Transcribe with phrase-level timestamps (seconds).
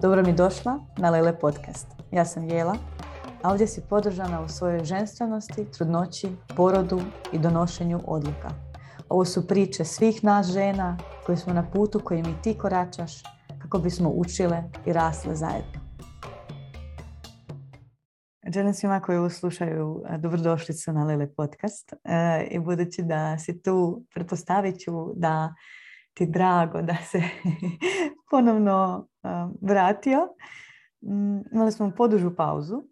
[0.00, 1.86] Dobro mi došla na Lele podcast.
[2.10, 2.76] Ja sam Jela,
[3.42, 7.00] a ovdje si podržana u svojoj ženstvenosti, trudnoći, porodu
[7.32, 8.50] i donošenju odluka.
[9.08, 13.22] Ovo su priče svih nas žena koji smo na putu kojim i ti koračaš
[13.62, 15.80] kako bismo učile i rasle zajedno.
[18.54, 24.04] Želim svima koji ovo slušaju dobrodošlicu na Lele podcast e, i budući da si tu,
[24.14, 25.54] pretpostavit ću da
[26.14, 27.22] ti drago da se
[28.30, 29.08] ponovno
[29.62, 30.28] vratio.
[31.02, 32.82] Mm, imali smo podužu pauzu,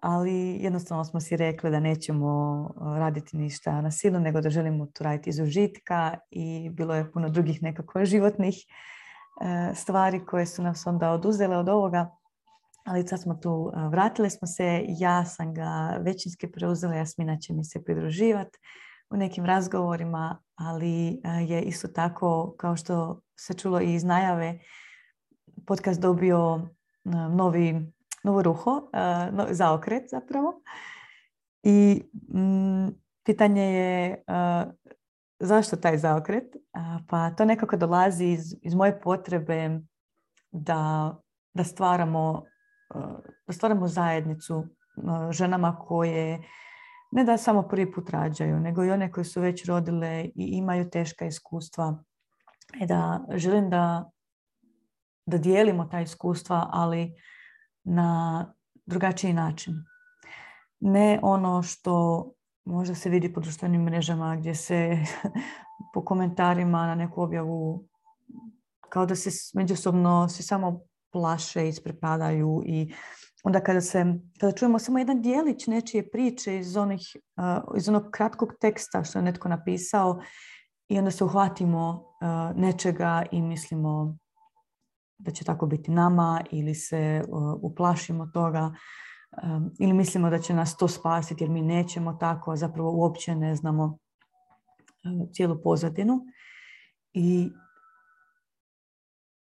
[0.00, 5.04] ali jednostavno smo si rekli da nećemo raditi ništa na silu, nego da želimo to
[5.04, 8.54] raditi iz užitka i bilo je puno drugih nekako životnih
[9.74, 12.10] stvari koje su nas onda oduzele od ovoga.
[12.84, 17.64] Ali sad smo tu, vratili smo se, ja sam ga većinski preuzela, Jasmina će mi
[17.64, 18.58] se pridruživati
[19.10, 24.58] u nekim razgovorima, ali je isto tako, kao što se čulo i iz najave,
[25.66, 26.68] podcast dobio
[27.30, 27.92] novi,
[28.24, 28.90] novo ruho,
[29.50, 30.62] zaokret zapravo.
[31.62, 32.02] I
[32.34, 32.88] mm,
[33.24, 34.24] pitanje je
[35.40, 36.56] zašto taj zaokret?
[37.08, 39.80] Pa to nekako dolazi iz, iz moje potrebe
[40.52, 41.14] da,
[41.54, 42.44] da, stvaramo,
[43.46, 44.64] da stvaramo zajednicu
[45.30, 46.42] ženama koje
[47.10, 50.90] ne da samo prvi put rađaju, nego i one koje su već rodile i imaju
[50.90, 51.98] teška iskustva.
[52.80, 54.10] I da želim da,
[55.26, 57.14] da dijelimo ta iskustva, ali
[57.84, 58.46] na
[58.86, 59.84] drugačiji način.
[60.80, 62.24] Ne ono što
[62.64, 64.98] možda se vidi po društvenim mrežama gdje se
[65.94, 67.84] po komentarima na neku objavu
[68.88, 70.80] kao da se međusobno se samo
[71.12, 72.94] plaše, isprepadaju i
[73.44, 74.04] onda kada, se,
[74.40, 77.16] kada čujemo samo jedan dijelić nečije priče iz, onih,
[77.76, 80.20] iz onog kratkog teksta što je netko napisao
[80.88, 82.04] i onda se uhvatimo
[82.54, 84.16] nečega i mislimo
[85.18, 87.22] da će tako biti nama ili se
[87.62, 88.74] uplašimo toga
[89.78, 93.54] ili mislimo da će nas to spasiti jer mi nećemo tako, a zapravo uopće ne
[93.54, 93.98] znamo
[95.32, 96.26] cijelu pozadinu.
[97.12, 97.52] I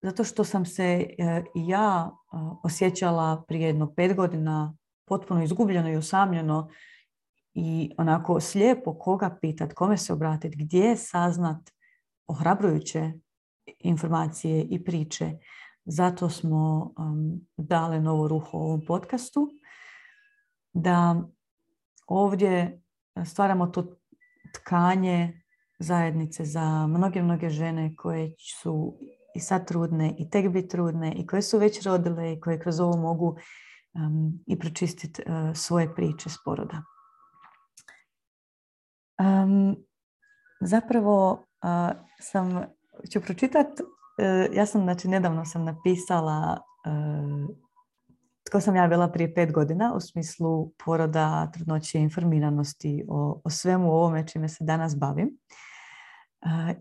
[0.01, 5.89] zato što sam se e, i ja e, osjećala prije jedno pet godina potpuno izgubljeno
[5.89, 6.69] i usamljeno
[7.53, 11.69] i onako slijepo koga pitat, kome se obratiti, gdje saznat
[12.27, 13.13] ohrabrujuće
[13.79, 15.31] informacije i priče.
[15.85, 19.49] Zato smo um, dali novo ruho ovom podcastu
[20.73, 21.21] da
[22.07, 22.81] ovdje
[23.25, 23.97] stvaramo to
[24.53, 25.41] tkanje
[25.79, 28.97] zajednice za mnoge, mnoge žene koje su
[29.35, 32.79] i sad trudne i tek biti trudne i koje su već rodile i koje kroz
[32.79, 33.37] ovo mogu
[33.93, 36.83] um, i pročistiti uh, svoje priče s poroda.
[39.19, 39.75] Um,
[40.61, 42.63] zapravo uh, sam,
[43.11, 46.57] ću pročitat, uh, ja sam, znači, nedavno sam napisala
[48.47, 53.91] tko sam ja bila prije pet godina u smislu poroda, trudnoće informiranosti o, o svemu
[53.91, 55.37] ovome čime se danas bavim.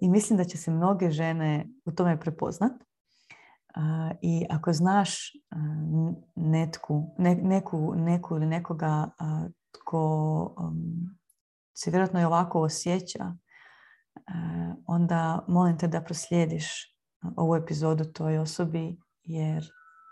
[0.00, 2.72] I mislim da će se mnoge žene u tome prepoznat.
[4.22, 5.32] I ako znaš
[6.34, 9.08] netku, neku, neku ili nekoga
[9.72, 10.54] tko
[11.74, 13.34] se vjerojatno i ovako osjeća,
[14.86, 16.96] onda molim te da proslijediš
[17.36, 19.64] ovu epizodu toj osobi jer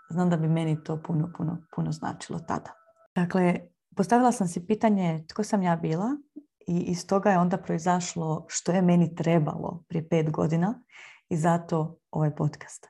[0.09, 2.71] znam da bi meni to puno, puno, puno značilo tada.
[3.15, 3.59] Dakle,
[3.95, 6.17] postavila sam si pitanje tko sam ja bila
[6.67, 10.83] i iz toga je onda proizašlo što je meni trebalo prije pet godina
[11.29, 12.87] i zato ovaj podcast.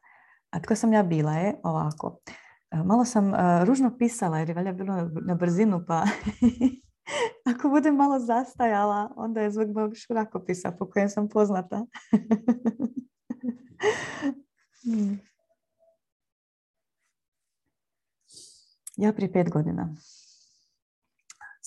[0.52, 2.20] A tko sam ja bila je ovako.
[2.72, 6.03] E, malo sam e, ružno pisala jer je valjda bilo na brzinu pa
[7.56, 11.86] ako budem malo zastajala onda je zbog mog šrakopisa po kojem sam poznata.
[14.86, 15.20] Hmm.
[18.98, 19.96] ja prije pet godina.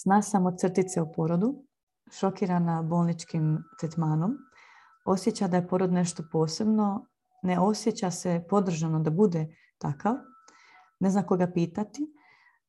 [0.03, 1.65] Zna sam od crtice u porodu
[2.13, 4.39] šokirana bolničkim tretmanom,
[5.05, 7.07] osjeća da je porod nešto posebno,
[7.43, 10.15] ne osjeća se podržano da bude takav,
[11.01, 12.03] ne zna koga pitati,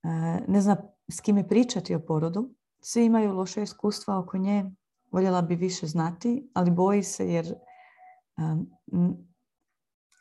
[0.04, 0.08] e,
[0.48, 0.78] ne zna
[1.12, 2.56] s kime pričati o porodu.
[2.82, 4.66] Svi imaju loše iskustva oko nje,
[5.12, 8.42] voljela bi više znati, ali boji se jer, e,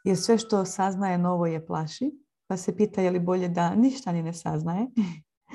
[0.04, 2.10] jer sve što saznaje novo je plaši,
[2.46, 4.86] pa se pita je li bolje da ništa ni ne saznaje.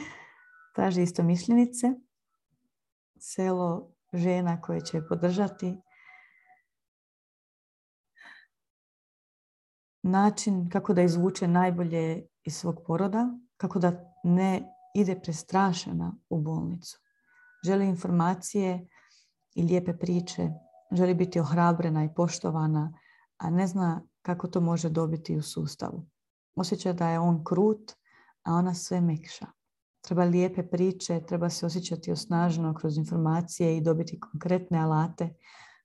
[0.75, 1.87] Traži isto mišljenice
[3.19, 5.77] selo žena koje će podržati.
[10.03, 16.99] Način kako da izvuče najbolje iz svog poroda, kako da ne ide prestrašena u bolnicu.
[17.65, 18.87] Želi informacije
[19.55, 20.49] i lijepe priče,
[20.91, 22.93] želi biti ohrabrena i poštovana,
[23.37, 26.05] a ne zna kako to može dobiti u sustavu.
[26.55, 27.91] osjeća da je on krut,
[28.43, 29.45] a ona sve mekša.
[30.01, 35.33] Treba lijepe priče, treba se osjećati osnaženo kroz informacije i dobiti konkretne alate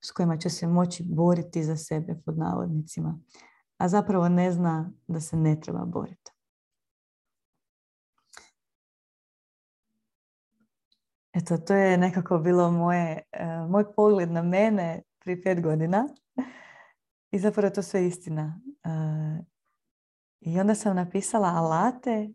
[0.05, 3.19] s kojima će se moći boriti za sebe pod navodnicima,
[3.79, 6.33] a zapravo ne zna da se ne treba boriti.
[11.39, 16.09] Eto, to je nekako bilo moje, e, moj pogled na mene prije pet godina.
[17.31, 18.61] I zapravo to sve istina.
[18.85, 18.89] E,
[20.41, 22.31] I onda sam napisala alate, e,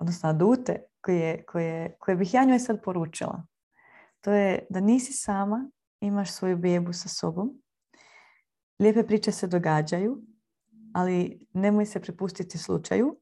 [0.00, 3.46] odnosno adute, koje, koje, koje bih ja njoj sad poručila.
[4.20, 5.70] To je da nisi sama,
[6.00, 7.62] imaš svoju bebu sa sobom.
[8.78, 10.22] Lijepe priče se događaju,
[10.94, 13.20] ali nemoj se prepustiti slučaju,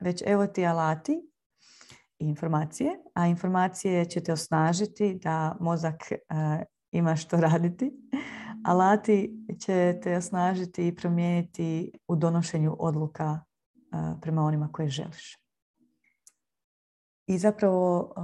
[0.00, 1.31] već evo ti alati
[2.28, 7.92] informacije, a informacije će te osnažiti da mozak uh, ima što raditi.
[8.64, 13.40] Alati će te osnažiti i promijeniti u donošenju odluka
[14.20, 15.36] prema onima koje želiš.
[17.26, 18.14] I zapravo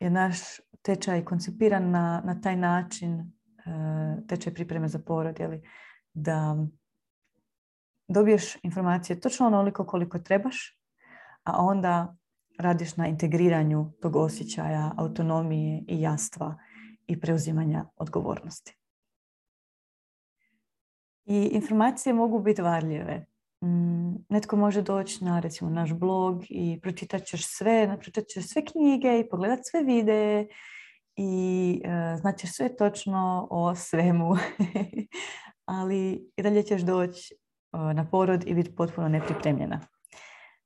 [0.00, 0.38] je naš
[0.82, 3.32] tečaj koncipiran na, na taj način,
[4.28, 5.62] tečaj pripreme za porod, jeli,
[6.14, 6.56] da
[8.08, 10.78] dobiješ informacije točno onoliko koliko trebaš,
[11.44, 12.16] a onda
[12.58, 16.58] radiš na integriranju tog osjećaja autonomije i jastva
[17.06, 18.76] i preuzimanja odgovornosti.
[21.24, 23.26] I informacije mogu biti varljive.
[23.64, 28.64] Mm, netko može doći na recimo naš blog i pročitat ćeš sve, pročitat ćeš sve
[28.64, 30.46] knjige i pogledat sve videe
[31.16, 34.30] i uh, znaćeš sve točno o svemu.
[35.64, 37.34] Ali i dalje ćeš doći
[37.72, 39.80] na porod i biti potpuno nepripremljena.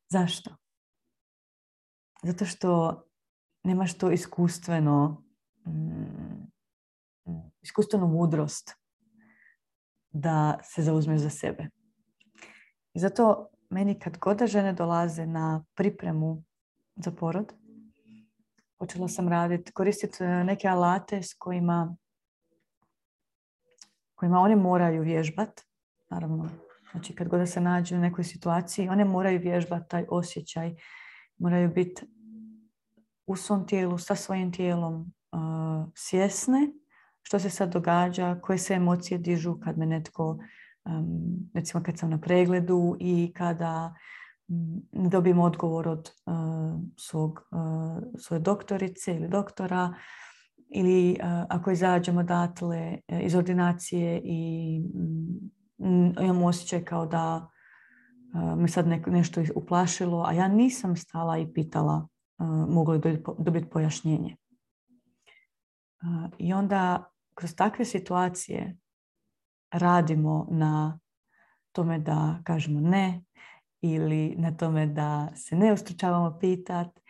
[0.09, 0.68] Zašto?
[2.23, 3.03] Zato što
[3.65, 5.23] nemaš to iskustveno,
[5.67, 6.47] mm,
[7.63, 8.75] iskustvenu mudrost
[10.11, 11.69] da se zauzmeš za sebe.
[12.95, 16.43] I zato meni kad god žene dolaze na pripremu
[16.97, 17.53] za porod,
[18.79, 21.97] počela sam raditi, koristiti e, neke alate s kojima,
[24.15, 25.61] kojima one moraju vježbat.
[26.11, 26.49] Naravno,
[26.91, 30.75] znači kad god se nađu u nekoj situaciji, one moraju vježbati taj osjećaj,
[31.39, 32.03] moraju biti
[33.27, 36.69] u svom tijelu, sa svojim tijelom uh, svjesne
[37.23, 40.39] što se sad događa, koje se emocije dižu kad me netko,
[40.85, 43.95] um, recimo kad sam na pregledu i kada
[44.93, 46.35] ne dobijem odgovor od uh,
[46.97, 49.95] svog, uh, svoje doktorice ili doktora
[50.75, 54.83] ili uh, ako izađemo odatle iz ordinacije i
[55.79, 57.51] um, imam osjećaj kao da
[58.57, 62.09] me sad nešto uplašilo, a ja nisam stala i pitala
[62.69, 63.01] mogu li
[63.39, 64.37] dobiti pojašnjenje.
[66.39, 68.79] I onda kroz takve situacije
[69.73, 70.99] radimo na
[71.73, 73.25] tome da kažemo ne
[73.81, 77.01] ili na tome da se ne ustručavamo pitat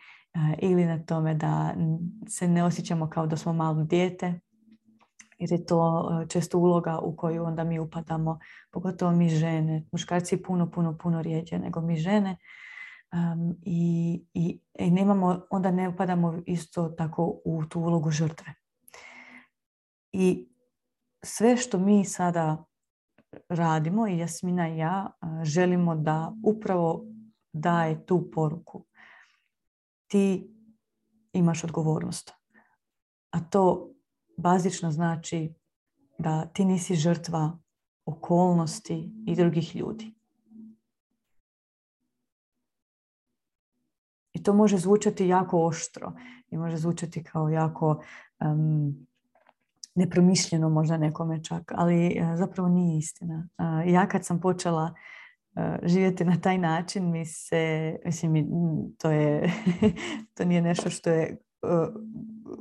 [0.59, 1.75] ili na tome da
[2.27, 4.39] se ne osjećamo kao da smo malo dijete
[5.39, 8.39] jer je to često uloga u koju onda mi upadamo,
[8.71, 9.85] pogotovo mi žene.
[9.91, 12.37] Muškarci puno, puno, puno rijeđe nego mi žene
[13.11, 18.53] Um, i, i, i nemamo, onda ne upadamo isto tako u tu ulogu žrtve.
[20.11, 20.49] I
[21.23, 22.65] sve što mi sada
[23.49, 25.11] radimo i Jasmina i ja
[25.43, 27.05] želimo da upravo
[27.53, 28.85] daje tu poruku.
[30.07, 30.53] Ti
[31.33, 32.31] imaš odgovornost.
[33.31, 33.91] A to
[34.39, 35.53] bazično znači
[36.17, 37.57] da ti nisi žrtva
[38.05, 40.13] okolnosti i drugih ljudi.
[44.33, 46.13] I to može zvučati jako oštro
[46.49, 48.01] i može zvučati kao jako
[48.39, 49.07] um,
[49.95, 53.47] nepromišljeno možda nekome čak, ali uh, zapravo nije istina.
[53.57, 54.93] Uh, ja kad sam počela
[55.55, 58.47] uh, živjeti na taj način, mi se, mislim,
[58.97, 59.53] to, je,
[60.33, 61.37] to nije nešto što je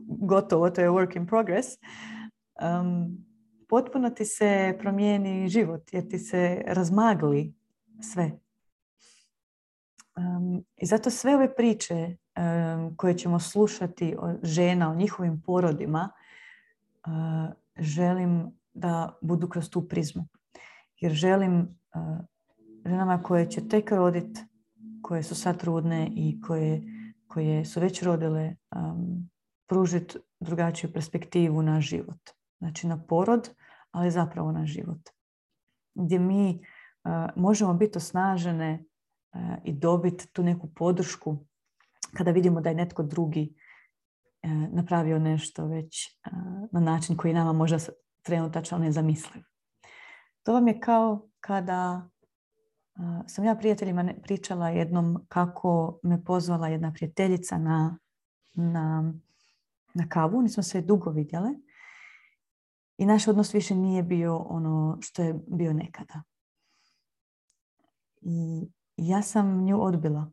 [0.06, 1.66] gotovo, to je work in progress.
[2.62, 3.24] Um,
[3.68, 7.54] potpuno ti se promijeni život jer ti se razmagli
[8.00, 8.38] sve
[10.76, 12.16] i zato sve ove priče
[12.96, 16.10] koje ćemo slušati o žena, o njihovim porodima,
[17.06, 20.28] uh, želim da budu kroz tu prizmu.
[21.00, 22.18] Jer želim uh,
[22.84, 24.38] ženama koje će tek rodit,
[25.02, 26.82] koje su sad trudne i koje,
[27.26, 29.30] koje su već rodile, um,
[29.68, 32.30] pružiti drugačiju perspektivu na život.
[32.58, 33.50] Znači na porod,
[33.90, 35.00] ali zapravo na život.
[35.94, 38.84] Gdje mi uh, možemo biti osnažene
[39.64, 41.44] i dobiti tu neku podršku
[42.16, 43.54] kada vidimo da je netko drugi
[44.42, 46.10] e, napravio nešto već e,
[46.72, 47.78] na način koji nama možda
[48.22, 49.42] trenutačno ne zamisliv.
[50.42, 52.08] To vam je kao kada
[53.26, 57.98] sam ja prijateljima pričala jednom kako me pozvala jedna prijateljica na,
[58.54, 59.12] na,
[59.94, 60.42] na kavu.
[60.42, 61.50] Nismo se dugo vidjele.
[62.98, 66.22] I naš odnos više nije bio ono što je bio nekada.
[68.20, 70.30] I ja sam nju odbila.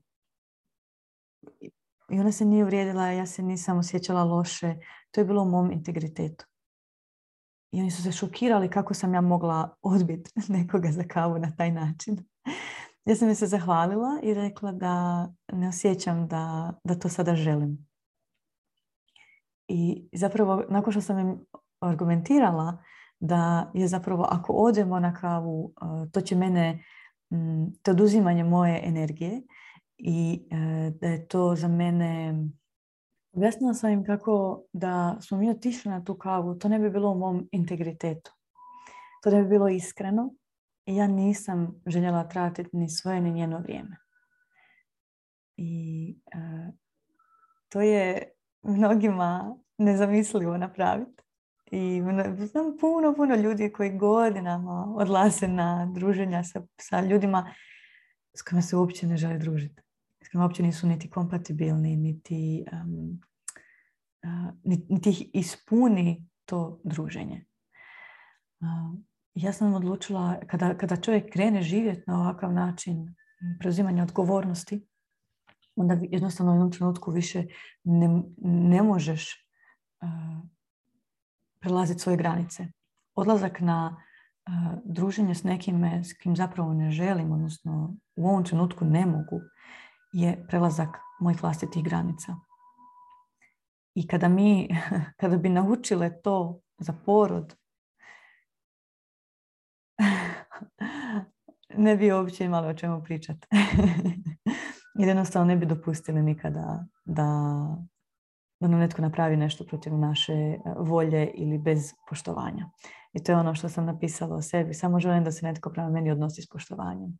[2.10, 4.76] I ona se nije uvrijedila, ja se nisam osjećala loše.
[5.12, 6.46] To je bilo u mom integritetu.
[7.72, 11.72] I oni su se šokirali kako sam ja mogla odbiti nekoga za kavu na taj
[11.72, 12.18] način.
[13.06, 17.88] Ja sam mi se zahvalila i rekla da ne osjećam da, da to sada želim.
[19.68, 21.46] I zapravo, nakon što sam im
[21.80, 22.78] argumentirala
[23.20, 25.74] da je zapravo ako odemo na kavu,
[26.12, 26.84] to će mene,
[27.82, 29.42] to oduzimanje moje energije
[29.98, 32.34] i e, da je to za mene
[33.36, 37.12] Objasnila sam im kako da smo mi otišli na tu kavu, to ne bi bilo
[37.12, 38.32] u mom integritetu.
[39.24, 40.34] To ne bi bilo iskreno
[40.86, 43.98] i ja nisam željela tratiti ni svoje ni njeno vrijeme.
[45.58, 46.72] I e,
[47.70, 48.32] to je
[48.66, 51.24] mnogima nezamislivo napraviti.
[51.72, 52.02] I
[52.48, 57.54] znam puno, puno ljudi koji godinama odlaze na druženja sa, sa ljudima
[58.38, 59.86] s kojima se uopće ne žele družiti
[60.44, 63.22] uopće nisu niti kompatibilni, niti, um,
[64.90, 67.46] niti ih ispuni to druženje.
[69.34, 73.16] ja sam odlučila, kada, kada čovjek krene živjeti na ovakav način
[73.60, 74.88] preuzimanja odgovornosti,
[75.76, 77.46] onda jednostavno u jednom trenutku više
[77.84, 79.50] ne, ne možeš
[80.02, 80.10] uh,
[81.60, 82.68] prelaziti svoje granice.
[83.16, 84.06] Odlazak na
[84.84, 89.42] druženje s nekime s kim zapravo ne želim, odnosno u ovom trenutku ne mogu,
[90.14, 90.90] je prelazak
[91.20, 92.36] mojih vlastitih granica.
[93.96, 94.70] I kada mi,
[95.20, 97.56] kada bi naučile to za porod,
[101.86, 103.48] ne bi uopće imali o čemu pričati.
[104.98, 107.68] Jednostavno ne bi dopustili nikada da,
[108.60, 112.70] da nam netko napravi nešto protiv naše volje ili bez poštovanja.
[113.14, 114.74] I to je ono što sam napisala o sebi.
[114.74, 117.18] Samo želim da se netko prema meni odnosi s poštovanjem.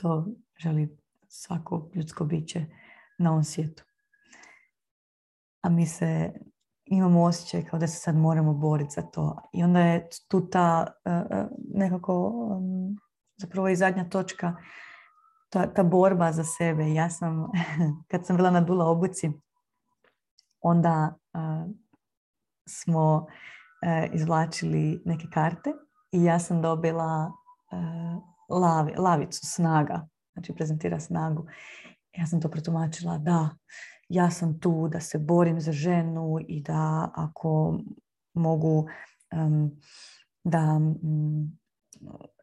[0.00, 0.26] To
[0.58, 0.96] želi
[1.28, 2.66] svako ljudsko biće
[3.18, 3.84] na ovom svijetu.
[5.62, 6.32] A mi se
[6.84, 9.36] imamo osjećaj kao da se sad moramo boriti za to.
[9.52, 12.96] I onda je tu ta uh, nekako um,
[13.36, 14.56] zapravo i zadnja točka
[15.50, 16.92] ta, ta borba za sebe.
[16.94, 17.46] Ja sam,
[18.10, 19.32] kad sam bila na Dula obuci,
[20.60, 21.70] onda uh,
[22.68, 25.72] smo uh, izvlačili neke karte
[26.12, 27.32] i ja sam dobila
[28.48, 31.46] lavi, lavicu snaga znači prezentira snagu.
[32.12, 33.48] Ja sam to protumačila da
[34.08, 37.78] ja sam tu da se borim za ženu i da ako
[38.34, 38.86] mogu
[40.44, 40.80] da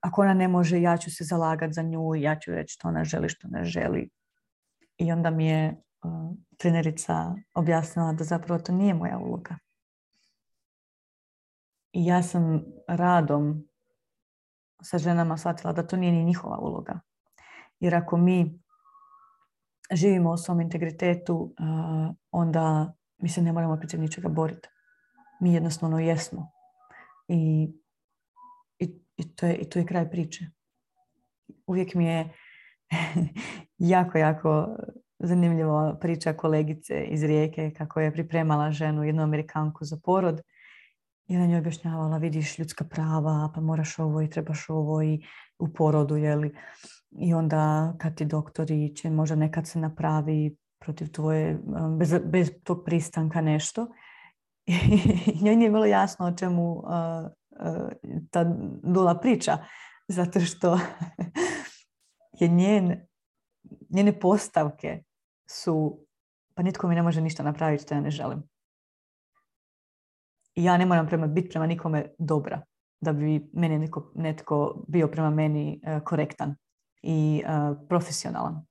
[0.01, 2.87] ako ona ne može ja ću se zalagati za nju i ja ću reći što
[2.87, 4.09] ona želi, što ne želi.
[4.97, 9.57] I onda mi je uh, trenerica objasnila da zapravo to nije moja uloga.
[11.93, 13.67] I ja sam radom
[14.81, 16.99] sa ženama shvatila da to nije ni njihova uloga.
[17.79, 18.59] Jer ako mi
[19.91, 21.53] živimo u svom integritetu,
[22.31, 24.69] onda mi se ne moramo protiv ničega boriti.
[25.41, 26.51] Mi jednostavno jesmo.
[27.27, 27.71] I,
[29.17, 30.45] i, to je, I to je kraj priče.
[31.67, 32.33] Uvijek mi je
[33.77, 34.77] jako, jako
[35.19, 40.41] zanimljiva priča kolegice iz Rijeke kako je pripremala ženu, jednu Amerikanku za porod.
[41.27, 45.21] I ona njoj objašnjavala, vidiš ljudska prava, pa moraš ovo i trebaš ovo i
[45.59, 46.55] u porodu, jeli
[47.11, 51.59] i onda kad ti doktori će možda nekad se napravi protiv tvoje,
[51.99, 53.87] bez, bez tog pristanka nešto.
[55.33, 56.83] I njoj nije bilo jasno o čemu
[58.31, 58.43] ta
[58.83, 59.57] dula priča,
[60.07, 60.79] zato što
[62.39, 63.07] je njen,
[63.89, 65.03] njene postavke
[65.49, 66.07] su
[66.53, 68.43] pa nitko mi ne može ništa napraviti što ja ne želim.
[70.55, 72.61] I ja ne moram prema, biti prema nikome dobra
[73.01, 76.55] da bi meni netko, netko bio prema meni uh, korektan
[77.01, 77.43] i
[77.89, 78.65] profesionalan.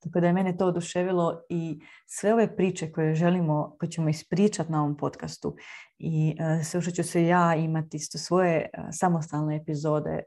[0.00, 4.72] Tako da je mene to oduševilo i sve ove priče koje želimo, koje ćemo ispričati
[4.72, 5.56] na ovom podcastu.
[5.98, 10.22] I uh, sve što ću se ja imati isto svoje samostalne epizode,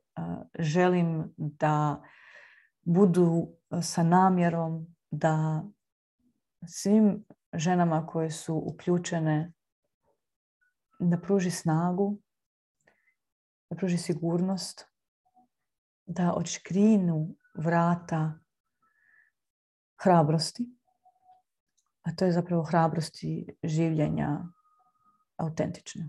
[0.59, 2.01] želim da
[2.81, 3.47] budu
[3.81, 5.63] sa namjerom da
[6.67, 9.51] svim ženama koje su uključene
[10.99, 12.17] da pruži snagu,
[13.69, 14.85] da pruži sigurnost,
[16.05, 18.39] da odškrinu vrata
[20.03, 20.65] hrabrosti,
[22.01, 24.29] a to je zapravo hrabrosti življenja
[25.37, 26.07] autentično.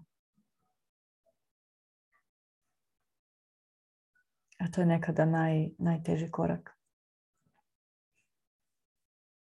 [4.62, 6.70] A to je nekada naj, najteži korak.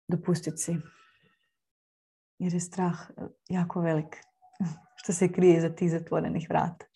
[0.08, 0.76] Dopustiti si.
[2.38, 3.10] Jer je strah
[3.48, 4.16] jako velik.
[5.02, 6.86] Što se krije iza tih zatvorenih vrata.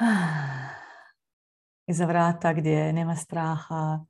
[1.92, 4.04] Iza vrata gdje nema straha.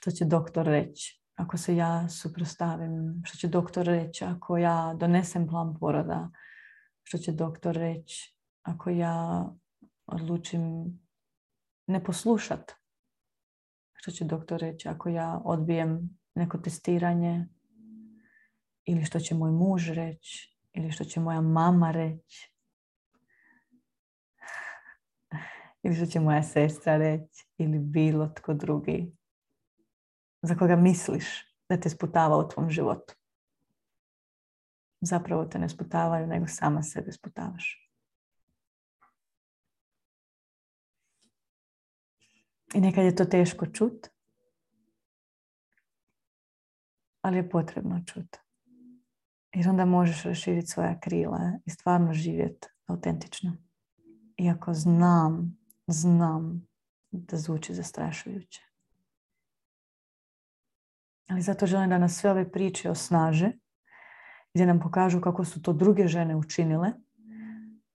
[0.00, 1.22] Što će doktor reći?
[1.34, 6.30] Ako se ja suprostavim, što će doktor reći ako ja donesem plan poroda,
[7.02, 9.46] što će doktor reći ako ja
[10.06, 10.62] odlučim
[11.86, 12.72] ne poslušat,
[13.92, 17.48] što će doktor reći ako ja odbijem neko testiranje
[18.84, 22.54] ili što će moj muž reći ili što će moja mama reći
[25.82, 29.17] ili što će moja sestra reći ili bilo tko drugi
[30.42, 31.24] za koga misliš
[31.68, 33.14] da te sputava u tvom životu.
[35.00, 37.88] Zapravo te ne sputavaju, nego sama sebe sputavaš.
[42.74, 44.08] I nekad je to teško čut,
[47.22, 48.36] ali je potrebno čut.
[49.52, 53.56] Jer onda možeš raširiti svoja krila i stvarno živjeti autentično.
[54.36, 56.68] Iako znam, znam
[57.10, 58.67] da zvuči zastrašujuće.
[61.28, 63.52] Ali zato želim da nas sve ove priče osnaže,
[64.54, 66.92] gdje nam pokažu kako su to druge žene učinile,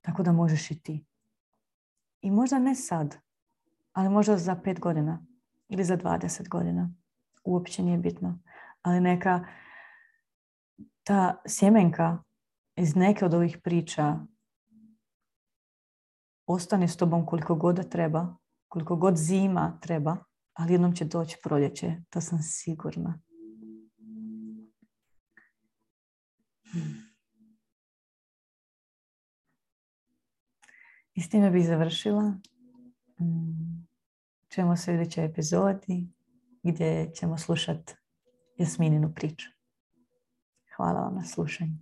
[0.02, 1.06] tako da možeš i ti.
[2.22, 3.18] I možda ne sad,
[3.94, 5.26] ali možda za pet godina
[5.70, 6.94] ili za 20 godina.
[7.44, 8.40] Uopće nije bitno.
[8.82, 9.46] Ali neka
[11.04, 12.24] ta sjemenka
[12.76, 14.20] iz neke od ovih priča
[16.46, 18.36] ostane s tobom koliko god treba,
[18.68, 20.18] koliko god zima treba,
[20.54, 23.20] ali jednom će doći proljeće, to sam sigurna.
[31.14, 32.34] I s time bih završila.
[34.50, 36.08] Čujemo se u idućoj epizodi
[36.64, 37.94] gdje ćemo slušati
[38.58, 39.50] Jasmininu priču.
[40.76, 41.78] Hvala vam na slušanju.